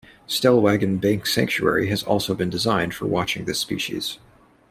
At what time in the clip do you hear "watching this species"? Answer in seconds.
3.05-4.17